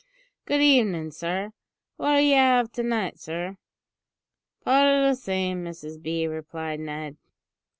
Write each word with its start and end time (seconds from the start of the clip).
"Good 0.45 0.61
evenin', 0.63 1.11
sir. 1.11 1.51
W'at'll 1.99 2.21
you 2.27 2.33
'ave 2.35 2.71
to 2.71 2.81
night, 2.81 3.19
sir?" 3.19 3.57
"Pot 4.65 4.83
o' 4.87 5.07
the 5.07 5.13
same, 5.15 5.63
Mrs 5.63 6.01
B," 6.01 6.25
replied 6.25 6.79
Ned. 6.79 7.17